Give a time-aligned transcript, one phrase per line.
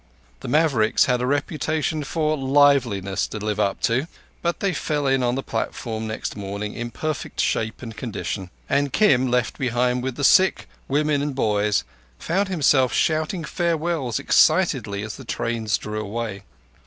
[0.39, 4.07] The Mavericks had a reputation for liveliness to live up to.
[4.41, 8.91] But they fell in on the platform next morning in perfect shape and condition; and
[8.91, 11.83] Kim, left behind with the sick, women, and boys,
[12.17, 16.41] found himself shouting farewells excitedly as the trains drew away.